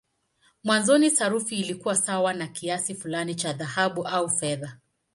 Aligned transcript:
Mwanzoni 0.63 1.09
sarafu 1.11 1.53
ilikuwa 1.53 1.95
sawa 1.95 2.33
na 2.33 2.47
kiasi 2.47 2.95
fulani 2.95 3.35
cha 3.35 3.53
dhahabu 3.53 4.07
au 4.07 4.29
fedha. 4.29 4.77